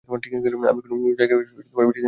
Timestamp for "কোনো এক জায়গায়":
0.83-1.37